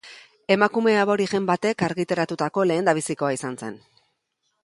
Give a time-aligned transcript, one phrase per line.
[0.53, 3.79] Emakume aborigen batek argitaratutako lehendabizikoa izan zen.